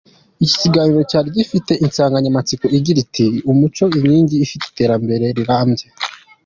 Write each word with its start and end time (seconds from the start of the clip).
Iki 0.43 0.55
kiganiro 0.61 1.01
cyari 1.11 1.27
gifite 1.37 1.71
insanganyamatsiko 1.85 2.65
igira 2.77 2.99
iti 3.05 3.25
“Umuco 3.51 3.83
inkingi 3.97 4.35
y’iterambere 4.41 5.25
rirambye. 5.37 5.85